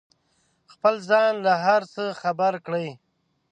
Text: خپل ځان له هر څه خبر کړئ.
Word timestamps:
خپل 0.73 0.95
ځان 1.09 1.33
له 1.45 1.53
هر 1.65 1.81
څه 1.93 2.03
خبر 2.21 2.53
کړئ. 2.65 2.87